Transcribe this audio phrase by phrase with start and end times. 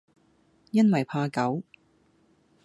[0.71, 1.61] 因爲怕狗，